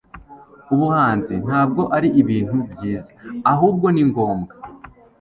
Ubuhanzi 0.73 1.33
ntabwo 1.45 1.81
ari 1.97 2.07
ibintu 2.21 2.55
byiza, 2.71 3.07
ahubwo 3.51 3.87
ni 3.91 4.03
ngombwa. 4.09 4.53